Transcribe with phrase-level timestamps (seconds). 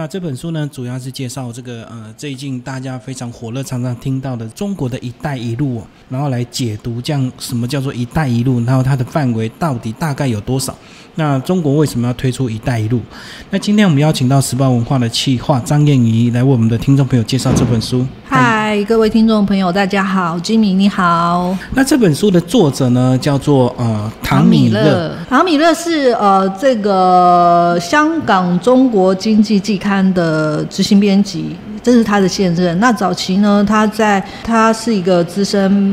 [0.00, 10.74] 那这本书呢，主要是介绍这个呃最近大家非常火热、常常听到的中国的一带一路，然后来解读这样什么叫做一带一路，然后它的范围到底大概有多少？
[11.16, 13.02] 那中国为什么要推出一带一路？
[13.50, 18.06] 那今天我们邀请到时报文化的企划张燕妮来为我们的听众朋友介绍这本书。
[18.24, 18.40] 嗨，
[18.86, 21.56] 各位听众朋友，大家好，金米你好。
[21.74, 25.12] 那这本书的作者呢，叫做呃唐米勒。
[25.28, 32.78] 唐米勒是呃这个香港中国经济季刊的执行编辑，这是他的现任。
[32.78, 35.92] 那早期呢，他在他是一个资深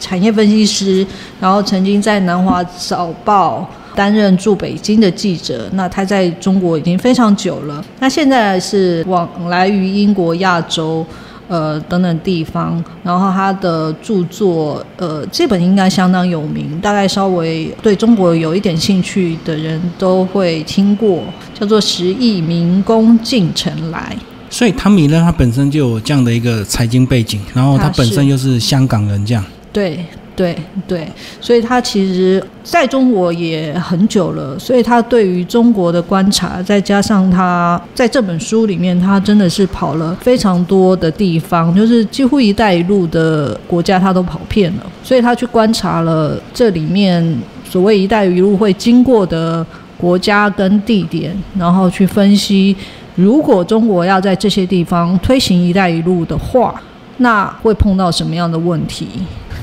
[0.00, 1.06] 产业分析师，
[1.40, 5.68] 然后曾经在南华早报担任驻北京的记者。
[5.74, 7.82] 那他在中国已经非常久了。
[8.00, 11.06] 那现在是往来于英国、亚洲。
[11.48, 21.22] 呃，等等地方，然后他的著作，呃，这本应该相当有名，大概稍微对中国有一点兴趣的人都会听过，
[21.54, 24.16] 叫做《十亿民工进城来》。
[24.48, 29.44] 所以汤米呢，他本身就有这样的一个财经背景，然后他本身又是香港人，这样。
[29.72, 30.04] 对。
[30.36, 30.54] 对
[30.86, 31.08] 对，
[31.40, 47.24] 所以他其实在中国也很久了，所以他对于中国的观察，再加上他在这本书里面，他真的是跑了非常多的地方，就是几乎“一带一路”的国家他都跑遍了，所以他去观察了这里面
[47.64, 49.64] 所谓“一带一路”会经过的
[49.96, 52.76] 国家跟地点，然后去分析，
[53.14, 56.78] 如果中国要在这些地方推行“一带一路”的话，
[57.16, 59.08] 那会碰到什么样的问题？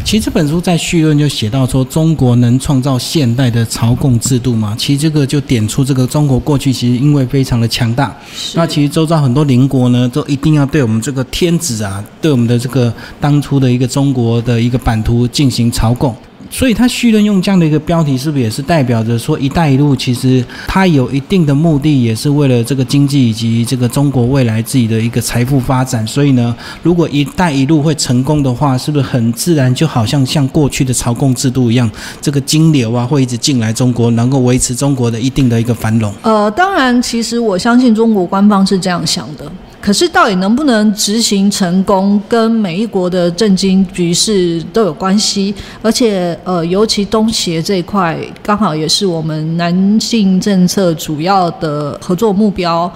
[0.04, 4.76] 其实这本书在序论就写到说，中国能创造现代的朝贡制度吗？
[4.78, 8.16] 其实这个就点出这个中国过去其实因为非常的强大，
[8.54, 16.16] 那其实周遭很多邻国呢都一定要对我们这个天子啊，对我们的这个当初的一个中国的一个版图进行朝贡。
[16.54, 26.06] 所以，他序论用这样的一个标题，是不是也是代表着说，“一带一路”其实它有一定的目的，也是为了这个经济以及这个中国未来自己的一个财富发展。
[26.06, 31.90] 所以呢，如果“一带一路”会成功的话，是不是很自然，就好像像过去的朝贡制度一样，
[32.22, 36.14] 这个金流啊会一直进来中国，能够维持中国的一定的一个繁荣？
[36.22, 39.52] 呃，当然，其实我相信中国官方是这样想的。
[39.86, 45.54] 可是，到底能不能执行成功，跟每一国的政经局势都有关系。
[45.82, 52.90] 而且，呃，尤其东协这一块，刚好也是我们男性政策主要的合作目标。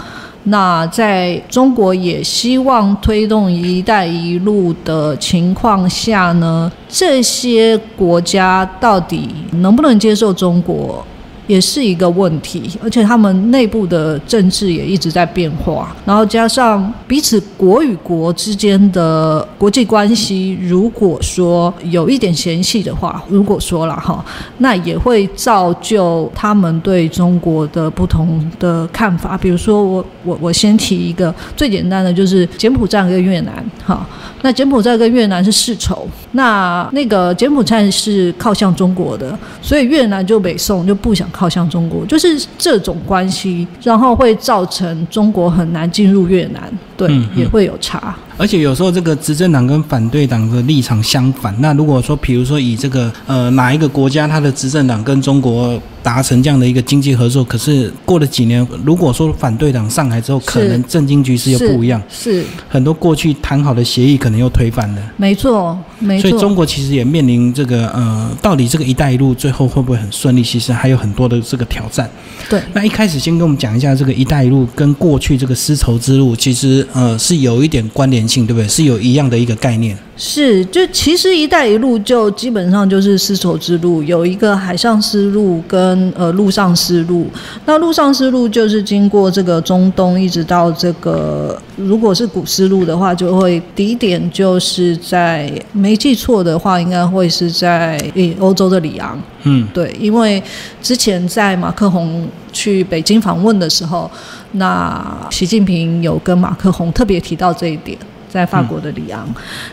[0.43, 9.27] 那在中国也希望推动“一带一路”的情况下呢，这些国家到底
[9.59, 11.05] 能不能接受中国？
[11.47, 24.23] 也是一个问题，而且他们内部的政治也一直在变化，然后加上彼此国与国之间的国际关系，如果说有一点嫌隙的话，如果说了哈，
[24.59, 29.37] 那也会造就他们对中国的不同的看法。
[29.37, 34.05] 比如说，我我我先提一个最简单的，就是柬埔寨跟越南哈。
[34.43, 46.63] 那柬埔寨跟越南是世仇，那那个柬埔寨是靠向中国的，所以越南就北宋就不想靠向中国，就是这种关系，然后会造成中国很难进入越南，
[46.97, 48.15] 对，也会有差。
[48.37, 65.01] 而且有时候这个执政党跟反对党的立场相反，那如果说比如说以这个呃哪一个国家它的执政党跟中国达成这样的一个经济合作，可是过了几年，如果说反对党上台之后，可能政经局势又不一样，是很多过去谈好的协议可能又推翻了。
[65.17, 66.29] 没错，没错。
[66.29, 70.41] 所以中国其实也面临这个呃，到底这个“一带一路”最后会不会很顺利？
[70.41, 72.09] 其实还有很多的这个挑战。
[72.49, 72.61] 对。
[72.73, 78.25] 那一开始先跟我们讲一下这个“一带一路”跟过去这个丝绸之路，其实呃是有一点关联。
[78.27, 78.67] 性对不对？
[78.67, 79.97] 是有一样的一个概念。
[80.19, 87.27] 是，就其实“一带一路”就基本上就是丝绸之路，有一个海上丝路跟呃陆上丝路。
[87.65, 98.01] 那陆上丝路就是经过这个中东，一直到这个，如果是古丝路的话，就会第一点就是在没记错的话，应该会是在
[98.39, 99.21] 欧洲的里昂。
[99.43, 100.41] 嗯，对，因为
[100.81, 104.09] 之前在马克宏去北京访问的时候，
[104.53, 107.95] 那习近平有跟马克宏特别提到这一点。
[108.29, 109.27] 在法国的里昂，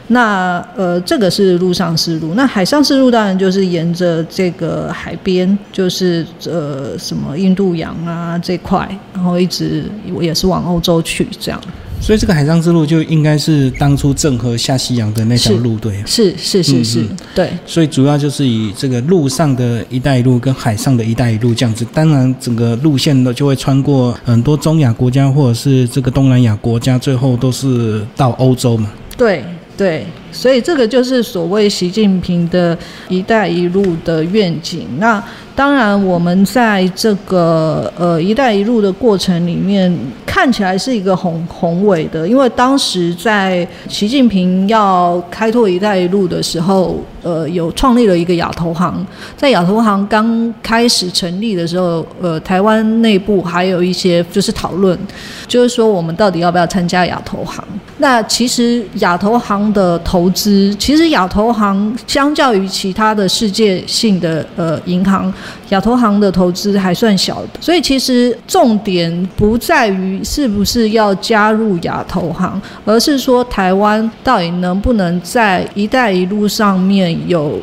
[0.09, 9.85] 那呃，这个是陆上丝路，那海上丝路当然就是沿着这个海边，就是呃什么印度洋啊这块，然后一直
[10.21, 11.61] 也是往欧洲去这样。
[12.01, 16.03] 所以这个海上之路就应该是当初郑和下西洋的那条路，对？
[16.05, 17.51] 是是是是，对。
[17.65, 28.91] 所以主要就是以这个陆上的一带一路跟海上的一带一路这样子，当然整个路线呢就会穿过很多中亚国家或者是这个东南亚国家，最后都是到欧洲嘛。
[29.17, 29.43] 对
[29.77, 32.77] 对，所以这个就是所谓习近平的
[33.09, 34.87] 一带一路的愿景。
[34.99, 35.23] 那
[35.57, 39.97] 当然，我们在这个呃“一带一路”的过程里面，
[40.27, 49.07] 看起来是一个宏宏伟的，因为当时在习近平要开拓“一带一路”的时候，呃，有创立了一个亚投行。
[49.37, 54.99] 在亚投行刚开始成立的时候，呃，台湾内部还有一些就是讨论，
[55.47, 57.65] 就是说我们到底要不要参加亚投行？
[57.99, 65.33] 那其实亚投行的投资，其实亚投行相较于其他的世界性的呃银行。
[65.71, 77.61] 亚投行的投资还算小的，所以其实重点不在于是不是要加入亚投行，而是说台湾到底能不能在“一带一路”上面有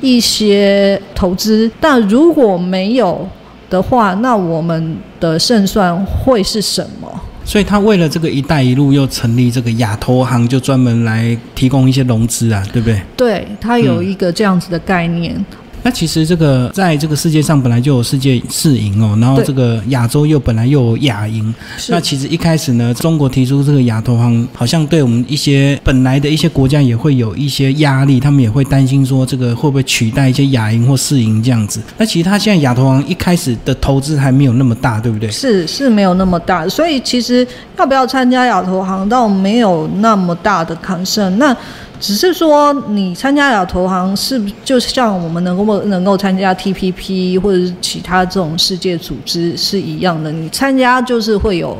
[0.00, 1.70] 一些投资。
[1.80, 3.28] 但如果没有
[3.70, 7.08] 的话，那我们的胜算会是什么？
[7.46, 13.02] 所以他为了这个“一带一路”又成立这个亚投行，就专门来提供一些融资啊，对不对？
[13.16, 15.44] 对，他有一个这样子的概念。
[15.84, 21.54] 那其实这个在这个世界上本来就有世界四赢哦，然后这个亚洲又本来又有亚银。
[21.88, 31.82] 那其实一开始呢，中国提出这个亚投行，好像对我们一些本来的一些国家也会有一些压力，他们也会担心说这个会不会取代一些亚银或世银这样子。
[31.98, 35.30] 那其实他现在亚投行一开始的投资还没有那么大，对不对？
[35.30, 37.46] 是是没有那么大，所以其实
[37.76, 41.28] 要不要参加亚投行倒没有那么大的 concern。
[41.30, 41.54] 那
[42.00, 50.30] 只是说，你参加了投行是不就像我们能够能够参加 TPP 或者是其他这种世界组织是一样的？
[50.30, 51.76] 你参加就是会有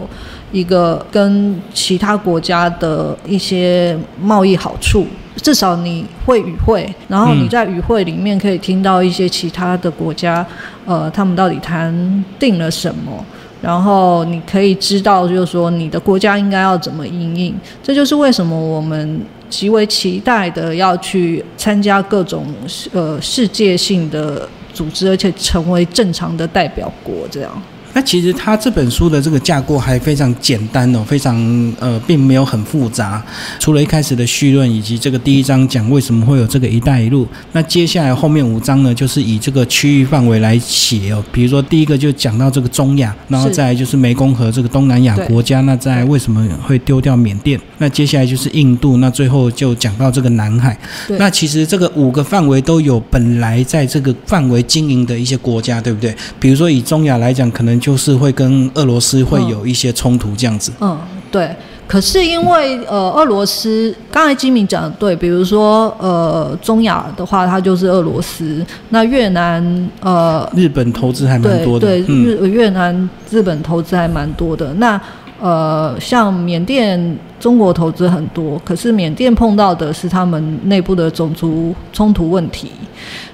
[0.50, 5.06] 一个跟其他国家的一些贸易好处，
[5.36, 10.46] 至少你会与会，然后你在与会里面可以听到一些其他的国家，
[10.86, 13.22] 呃，他们到底谈定了什么，
[13.60, 17.54] 然后你可以知道，就是说你的国家应该要怎么应应。
[17.82, 19.20] 这就是为什么我们。
[19.50, 22.46] 极为期待的要去参加各种
[22.92, 27.62] 呃世界性的组织，而且成为正常的代表国，这样。
[27.94, 31.34] 那其实他这本书的这个架构还非常简单哦，非常
[31.80, 33.24] 呃，并没有很复杂。
[33.58, 41.24] 除了一开始的序论以及这个第一章讲为什么会有这个“一带一路”，那接下来后面五章呢，就是以这个区域范围来写哦。
[41.32, 47.58] 比如说第一个就讲到这个中亚，然后再就是湄公河这个东南亚国家，那在为什么会丢掉缅甸？
[47.78, 50.76] 那接下来就是印度，那最后就讲到这个南海。
[51.10, 56.14] 那其实这个五个范围都有本来在这个范围经营的一些国家，对不对？
[56.40, 60.72] 比如说以中亚来讲，可能就是会跟俄罗斯会有一些冲突这样子。
[60.80, 60.98] 嗯，
[61.30, 61.54] 对。
[61.86, 68.64] 可是因为呃，俄罗斯刚才金明讲的对，比如说呃，中亚的话，它就是俄罗斯。
[68.88, 69.62] 那越南
[70.00, 71.86] 呃，日本投资还蛮多的。
[71.86, 74.72] 对，日越南日本投资还蛮多的。
[74.78, 74.98] 那
[75.44, 82.70] 呃，像缅甸，中国投资很多，可是缅甸碰到的是他们内部的种族冲突问题。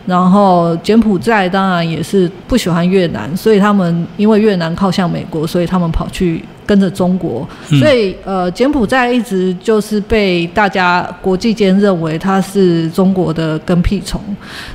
[0.06, 7.48] 然后柬埔寨当然也是不喜欢越南，所以他们因为越南靠向美国，所以他们跑去跟着中国。
[7.78, 14.20] 所以呃，柬埔寨一直就是被大家国际间认为它是中国的跟屁虫。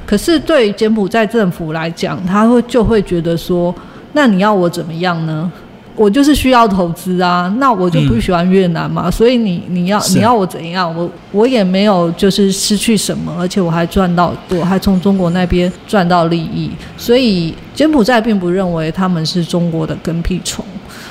[0.05, 3.75] 可是对柬埔寨政府来讲，他会就会觉得说，
[4.13, 5.51] 那你要我怎么样呢？
[5.95, 20.63] 我就是需要投资啊，那我就不喜欢越南嘛，所以你你要你要我怎样，我我也没有就是失去什么，而且我还赚到，我还从中国那边赚到利益，所以柬埔寨并不认为他们是中国的跟屁虫。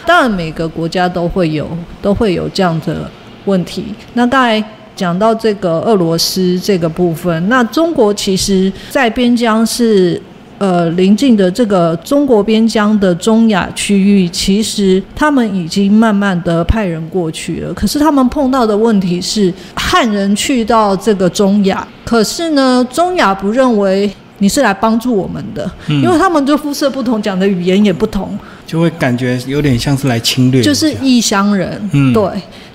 [0.05, 1.67] 当然每个国家都会有
[2.03, 3.11] 都会有这样的
[3.47, 3.95] 问题。
[4.13, 4.63] 那刚才
[4.95, 10.21] 讲到这个俄罗斯这个部分，那中国其实在边疆是。
[10.65, 17.75] 呃，临近的这个中国边疆的中亚区域，其实他们已经慢慢的派人过去了。
[17.75, 31.79] 可是他们碰到的问题是，汉人去到这个中亚，可是呢，中亚不认为你是来帮助我们的，因为他们就肤色不同，讲的语言也不同，就会感觉有点像是来侵略，就是异乡人。
[31.93, 32.25] 嗯，对。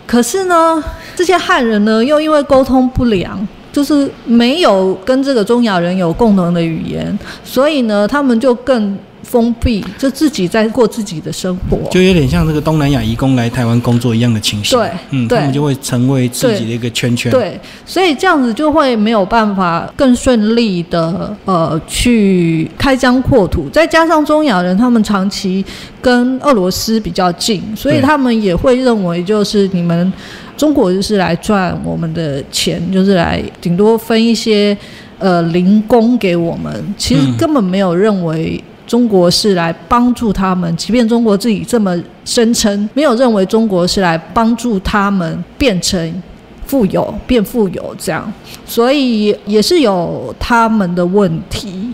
[0.05, 0.83] 可是呢，
[1.15, 3.47] 这些汉人呢，又因为沟通不良。
[3.71, 14.79] 就是没有跟这个中亚人有共同的语言，所以呢，他们就更封闭，就自己在过自己的生活，就有点像这个东南亚移工来台湾工作一样的情形。
[14.79, 17.31] 对，嗯，他们就会成为自己的一个圈圈。
[17.31, 23.69] 对，所以这样子就会没有办法更顺利的呃去开疆扩土。
[23.69, 25.63] 再加上中亚人他们长期
[26.01, 30.11] 跟俄罗斯比较近，所以他们也会认为就是你们。
[30.59, 34.77] 中国就是来赚我们的钱，就是来顶多分一些
[35.17, 36.69] 呃零工给我们。
[36.97, 46.21] 其实根本没有认为中国是来帮助他们，即便中国自己这么声称，没有认为中国是来帮助他们变成
[46.65, 48.29] 富有、变富有这样。
[48.65, 51.89] 所以也是有他们的问题。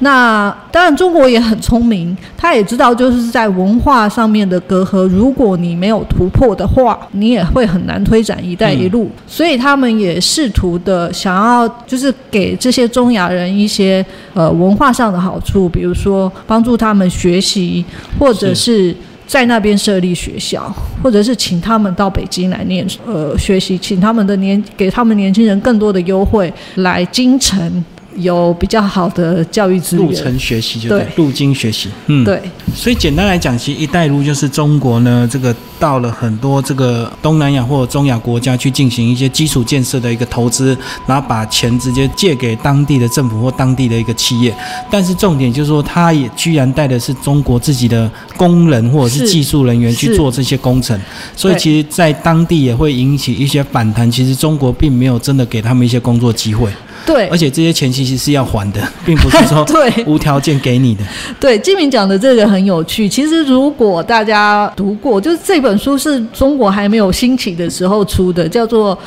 [0.00, 9.10] 那当然，中国也很聪明，他也知道就是在文化上面的隔阂，如果你没有突破的话，你也会很难推展“一带一路”。
[9.26, 17.84] 所以他们也试图的想要，就是给这些中亚人一些呃文化上的好处，比如说帮助他们学习，
[18.20, 18.94] 或者是
[19.26, 27.84] 在那边设立学校，或者是请他们到北京来念呃学习，请他们的年给他们年轻人更多的优惠，来京城。
[28.18, 32.40] 有比较好的教育资源，路程学习就对，路径学习，嗯，对。
[32.74, 44.54] 所以简单来讲，其实“一带一路”就是中国呢，这个到了很多这个东南亚或者中亚国家去进行一些基础建设的一个投资，然后把钱直接借给当地的政府或当地的一个企业。
[44.90, 51.00] 但是重点就是说，他也居然带的是中国自己的工人或者是技术人员去做这些工程，
[51.34, 54.08] 所以其实，在当地也会引起一些反弹。
[54.10, 56.70] 其实中国并没有真的给他们一些工作机会。
[57.08, 61.02] 对，而且这些钱其实是要还的， 并不是说 对无条件给你的。
[61.40, 63.08] 对，金明讲的这个很有趣。
[63.08, 68.94] 其实如果大家读过，就是这本书是中国还没有兴起的时候出的，叫做《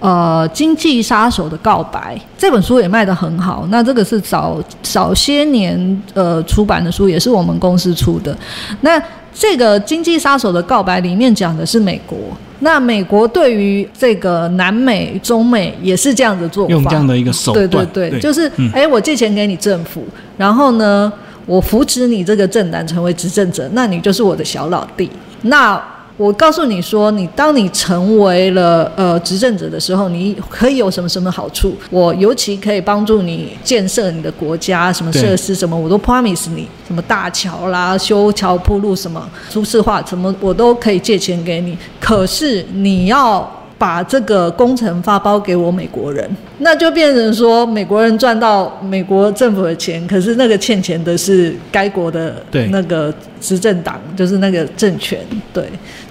[0.00, 2.16] 呃经济杀手的告白》。
[2.38, 3.66] 这本书也卖得很好。
[3.70, 8.34] 那这个是早早些年呃出版的书，也是我们公司出的。
[8.80, 8.98] 那
[9.34, 12.16] 这个《经济杀手的告白》里面讲的是美国。
[12.60, 20.04] 那美国对于这个南美、中美也是这样的做法，用这样的一个手段，对对对，就是哎，我借钱给你政府，
[20.36, 21.12] 然后呢，
[21.46, 25.10] 我扶持你这个政党成为执政者，那你就是我的小老弟。
[25.42, 25.82] 那
[26.20, 31.74] 我告诉你说，你当你成为了呃执政者的时候，你可以有什么什么好处？
[31.88, 41.78] 我尤其可以帮助你建设你的国家，什么设施什么，我都 promise 你，什么大桥啦、修桥铺路什么，都市化什么，我都可以借钱给你。
[41.98, 43.50] 可是你要。
[43.80, 53.10] 把这个工程发包给我美国人，那就变成说美国人赚到美国政府的钱，可是那个欠钱的是该国的那个
[53.40, 55.18] 执政党，就是那个政权，
[55.50, 55.64] 对，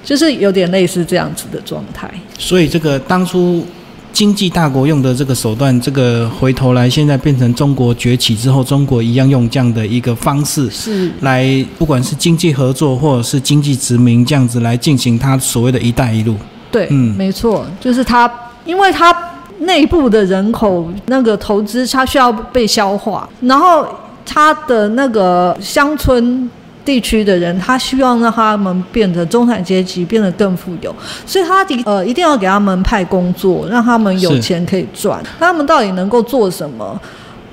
[0.04, 2.10] 就是有点类似这样子的状态。
[2.40, 3.64] 所以这个当初
[4.12, 16.36] 经济大国用的这个手段，这个回头来现在变成中国崛起之后，中国一样用这样的一个方式，是来不管是经济合作或者是经济殖民这样子来进行它所谓的一带一路。
[16.72, 18.32] 对，嗯，没错，就是它，
[18.66, 19.16] 因为它
[19.60, 23.86] 内部的人口那个投资，它需要被消化，然后
[24.26, 26.50] 它的那个乡村
[26.86, 30.96] 地区的人，他希望让他们变得中产阶级，变得更富有，
[31.26, 35.22] 所以他的呃一定要给他们派工作，让他们有钱可以赚。
[35.38, 37.00] 他们到底能够做什么？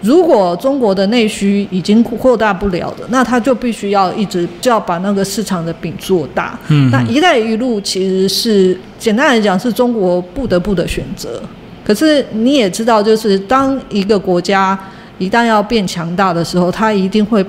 [0.07, 6.57] 如果中国的内需已经扩大不了的，那他就必须要一直就要把那个市场的饼做大。
[6.69, 11.43] 嗯，那“一带一路”其实是简单来讲是中国不得不的选择。
[11.85, 14.79] 可是你也知道，就是当一个国家
[15.19, 17.45] 一旦要变强大的时候，它一定会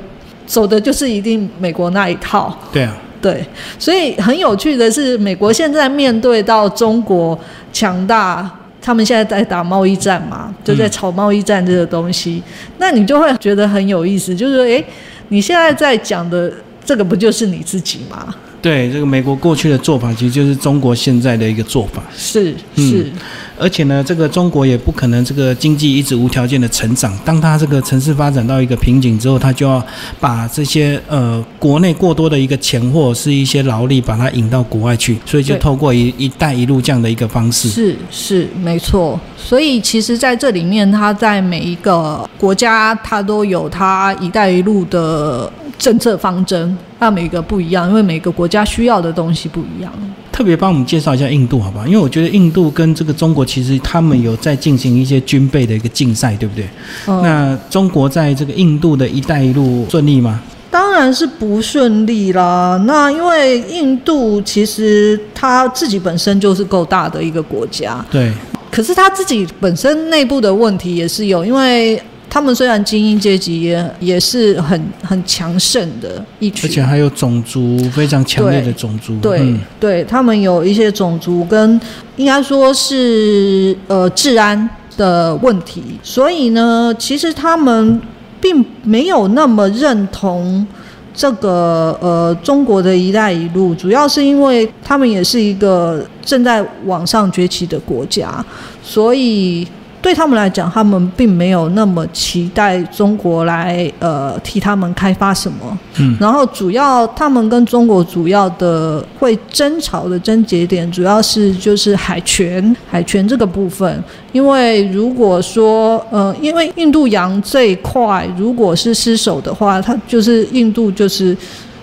[0.47, 2.57] 走的就是一定美国那一套。
[2.73, 3.45] 对啊，对。
[3.77, 7.37] 所以很有趣的是，美国现在面对到中国
[7.71, 8.49] 强大。
[8.87, 12.41] 他们现在在打贸易战嘛，就在炒贸易战这个东西，
[12.77, 14.81] 那你就会觉得很有意思，就是说，哎，
[15.27, 16.49] 你现在在讲的
[16.85, 18.33] 这个不就是你自己吗？
[18.61, 22.01] 对，这个美国过去的做法，其实就是中国现在的一个做法。
[22.15, 23.11] 是是。
[23.59, 27.11] 而且呢，这个中国也不可能这个经济一直无条件的成长。
[27.25, 29.83] 当它这个城市发展到一个瓶颈之后，它就要
[30.19, 35.17] 把这些呃国内过多的一个钱或者是一些劳力，把它引到国外去。
[35.25, 37.67] 所以就透过一一带一路这样的一个方式。
[37.69, 39.19] 是是没错。
[39.35, 46.77] 所以其实在这里面，它在每一个国家，它都有它一带一路的政策方针。
[46.99, 49.91] 那每个不一样，因为每个国家需要的东西不一样。
[50.31, 51.87] 特别帮我们介绍一下印度，好不好？
[51.87, 56.67] 因为我觉得印度跟这个中国其实他们有在进行一些军备的一个竞赛，对不对？
[57.07, 60.39] 那中国在这个印度的一带一路顺利吗？
[60.69, 62.79] 当然是不顺利啦。
[62.85, 68.31] 那因为印度其实它自己本身就是够大的一个国家，对。
[68.69, 71.99] 可是它自己本身内部的问题也是有，因为。
[72.29, 81.79] 他们虽然精英阶级也也是很很强盛的一群，而且还有种族非常强烈的种族，对对，他们有一些种族跟
[82.17, 87.99] 应该说是呃治安的问题，所以呢，其实他们
[88.41, 90.67] 并没有那么认同
[91.15, 98.45] 这个呃中国的一带一路，主要是因为他们也是一个正在往上崛起的国家，
[98.83, 99.65] 所以。
[100.07, 105.77] 对他们来讲，他们并没有那么期待中国来呃替他们开发什么。
[105.99, 114.01] 嗯，然后主要他们跟中国主要的会争吵的症结点，主要是就是海权，海权这个部分。
[114.31, 121.35] 因为如果说呃，因为印度洋这一块如果是失守的话，它就是印度就是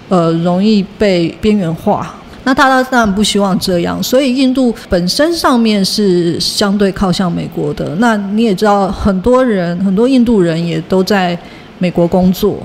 [0.08, 2.14] 呃容易被边缘化。
[2.44, 7.94] 那他当然不希望这样，所以印度本身上面是相对靠向美国的。
[7.98, 11.36] 那你也知道，很多人很多印度人也都在
[11.78, 12.58] 美国工作，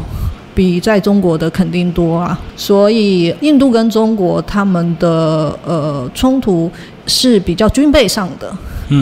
[0.54, 2.40] 比在中国的肯定多啊。
[2.56, 6.70] 所以印度跟中国他们的呃冲突
[7.08, 8.54] 是比较军备上的。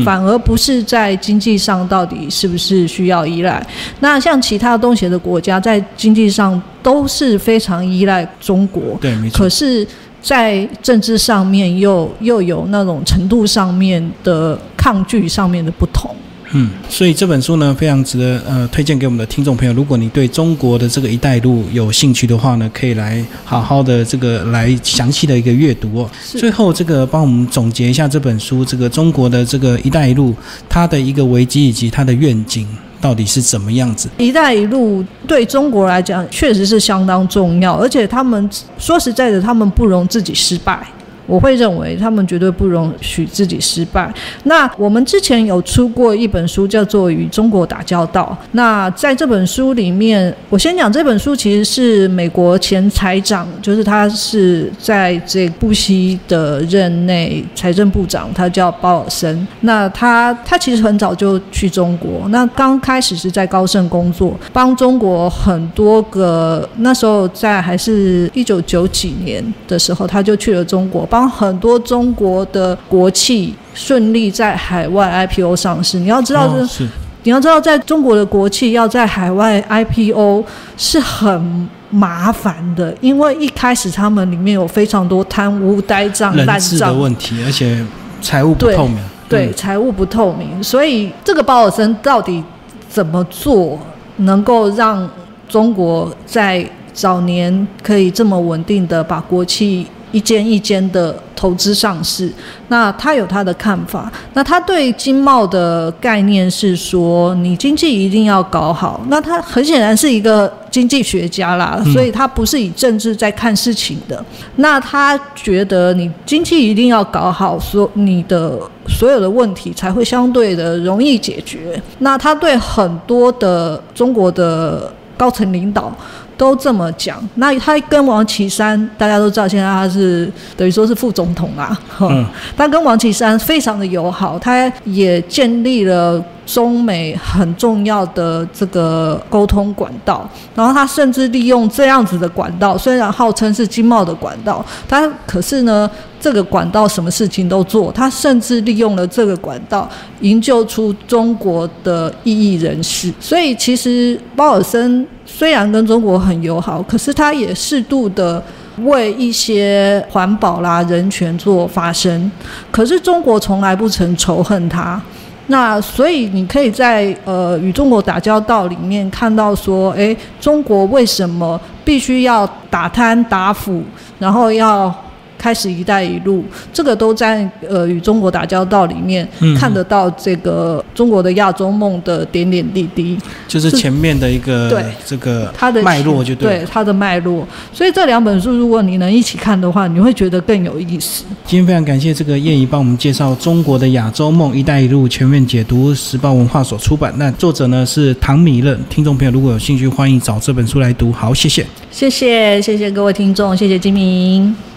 [0.04, 3.66] 反而不是在经济上到底是不是需要依赖？
[4.02, 9.38] 那像其他东协的国家在经济上都是非常依赖中国，对，没错。
[9.38, 9.88] 可是，
[10.22, 16.16] 在政治上面又又有那种程度上面的抗拒上面的不同。
[16.54, 19.74] 嗯，所以这本书呢，非常值得呃推荐给我们的听众朋友。
[19.74, 26.10] 如果你对中国的这个“一带一路”有兴趣的话呢，可以来好好的这个来详细的一个阅读哦。
[26.24, 30.34] 最后，这个帮我们总结一下这本书，这个中国的这个“一带一路”
[30.70, 32.66] 它的一个危机以及它的愿景
[33.00, 40.88] 到底是怎么样子？“一带一路”对中国来讲确实是相当重要，而且他们说实在的，他们不容自己失败。
[41.28, 44.12] 我会认为他们绝对不容许自己失败。
[44.44, 48.36] 那我们之前有出过一本书，叫做《与中国打交道》。
[48.54, 59.48] 那在这本书里面，我先讲这本书其实是美国前财长，就是他是在这布希的任内财政部长，他叫鲍尔森。
[59.62, 71.28] 那他他其实很早就去中国，那刚开始是在高盛工作，帮中国很多个那时候在还是一九九几年的时候，他就去了中国帮。
[71.38, 76.00] 很多中国的国企顺利在海外 IPO 上市。
[76.00, 76.88] 你要知道，是
[77.24, 80.44] 你要知道，在中国的国企要在海外 IPO
[80.78, 87.86] 是很麻烦的，因为一开始他们里面有非常多贪污、呆账、烂账的问题，而且
[88.22, 88.98] 财务不透明。
[89.30, 92.44] 对，财务不透明，所以这个保尔森到底
[92.88, 93.78] 怎么做
[94.18, 95.08] 能够让
[95.50, 99.86] 中国在早年可以这么稳定的把国企？
[100.12, 102.32] 一间一间的投资上市，
[102.70, 104.12] 那他有他的看法。
[104.34, 109.02] 那他对经贸的概念是说，你经济一定要搞好。
[109.10, 114.24] 那他很显然是一个经济学家啦，所以他不是以政治在看事情的。
[114.56, 121.82] 那他觉得你经济一定要搞好，所你的所有的问题才会相对的容易解决。
[122.00, 125.94] 那他对很多的中国的高层领导。
[126.38, 131.78] 都这么讲，那他跟王岐山，大家都知道，现在他是等于说是副总统啦。
[132.00, 136.24] 嗯，他跟王岐山非常的友好，他也建立了。
[136.48, 145.90] 中美很重要的这个沟通管道，然后他甚至利用这样子的管道，虽然号称是经贸的管道，他可是呢，
[146.22, 149.88] 这个管道什么事情都做，他甚至利用了这个管道
[150.22, 153.14] 营救出中国的异议人士。
[153.20, 158.42] 所以其实鲍尔森虽然跟中国很友好，可是他也适度的
[158.84, 162.32] 为一些环保啦、人权做发声。
[162.72, 165.02] 可是中国从来不曾仇恨他。
[165.48, 173.84] 那所以你可以在呃与中国打交道里面看到说，诶，中国为什么必须要打贪打腐，
[174.20, 174.94] 然后要。
[175.38, 187.48] 开始“一带一路”，这个都在呃与中国打交道里面看得到这个中国的亚洲梦的点点滴滴，就是前面的一个对这个它的脉络就对它的脉络。
[187.72, 191.24] 所以这两本书如果你能一起看的话，你会觉得更有意思。
[191.46, 197.14] 今天非常感谢这个叶怡帮我们介绍中国的亚洲梦“一带一路”全面解读，时报文化所出版。
[197.18, 198.78] 那作者呢是唐米勒。
[198.90, 201.12] 听众朋友如果有兴趣，欢迎找这本书来读。
[201.12, 204.77] 好，谢谢，谢谢，谢谢各位听众，谢谢金明。